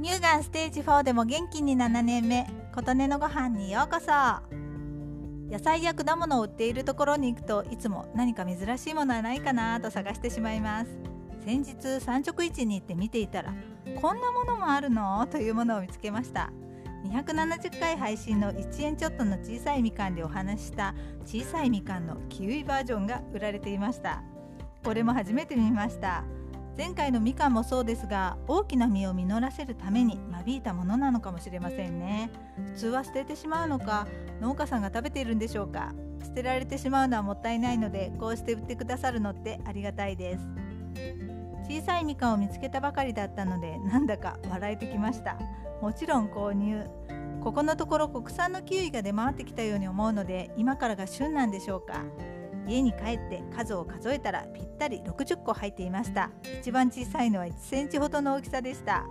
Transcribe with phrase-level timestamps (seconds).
[0.00, 4.12] 乳がんステージ4でも元気に7年目琴音のご飯にようこそ。
[5.50, 10.90] 野菜や果物を売っているところに行くといつも何か珍しいものはないかなと探してしまいます。
[11.44, 13.52] 先日産直市に行って見ていたら
[14.00, 15.26] こんなものもあるの？
[15.26, 16.52] というものを見つけました。
[17.04, 20.94] 270回配信の1円ちょっとの小さいみかんでお話した
[21.24, 24.22] 小さいみかんのキウイバージョンが売られていました。
[24.84, 26.22] これも初めて見ました。
[26.78, 32.30] 前回のみかんもそうですが大きな実を実らせるために間引いたものなのかもしれませんね。
[32.66, 34.06] 普通は捨ててしまうのか
[34.40, 35.92] 農家さんが食べているんでしょうか。
[36.22, 40.44] 捨てられてしまうのはもったいないのでこうして売ってくださるのってありがたいです。
[41.68, 45.36] 小さいみかんを見つけたばかりだったのでなんだか笑えてきました。
[45.82, 46.86] もちろん購入。
[47.42, 52.04] ここのところ国産のキウイが出回ってきたように思うので今からが旬なんでしょうか。
[52.68, 56.30] 家に帰って数を数えたらぴったり60個入っていました。
[56.60, 59.04] 一番小さいのは1センチほどの大きさでした。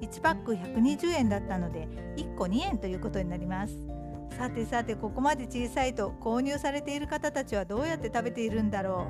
[0.00, 3.76] 1パック120円だったので1個2円ということになります。
[4.36, 9.08] さてさてここまで小さいと購入されている方たちはどうやって食べているんだろ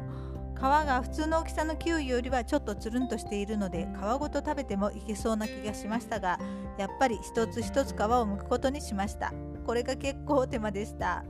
[0.57, 0.59] う。
[0.59, 6.39] 皮が普通の大きさのキウイよりはちょっとつるんとしているので皮ごと食べてもいけそうな気がしましたが
[6.79, 9.33] やっぱり一つ一つ皮を剥くことにしました。
[9.67, 11.25] これが結構手間でした。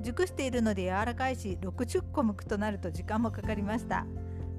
[0.00, 4.06] 熟しているので柔らかいし60個剥くとなると時間もかかりました。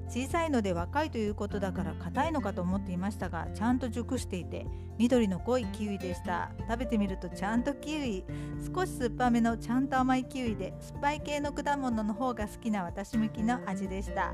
[0.08, 4.66] 小さいので若いということだから硬いのかと思っていましたがちゃんと熟していて
[4.98, 6.52] 緑の濃いキウイでした。
[6.68, 8.24] 食べてみるとちゃんとキウイ。
[8.74, 14.32] 少し酸っぱめのちゃんと甘いキウイで酸っぱい系の果物の方が好きな私向きの味でした。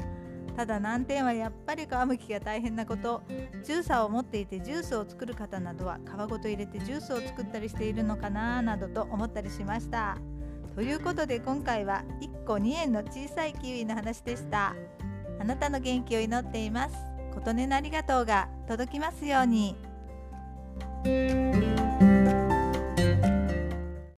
[0.57, 3.23] ただ難点はやっぱり皮むきが大変なこと。
[3.63, 10.19] ジューサーを持っていてジュースを作る方などは皮ごと入れてジュースを作ったりしているのかななどと思ったりしました。
[10.79, 14.77] ということで今回は1個2円の小さいキウイの話でした。
[15.41, 16.95] あなたの元気を祈っています。
[17.35, 19.75] 琴音のありがとうが届きますように。